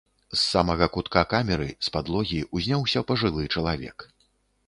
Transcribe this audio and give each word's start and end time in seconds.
З 0.29 0.37
самага 0.43 0.85
кутка 0.95 1.21
камеры, 1.33 1.67
з 1.87 1.93
падлогі, 1.97 2.41
узняўся 2.59 3.05
пажылы 3.11 3.43
чалавек. 3.59 3.97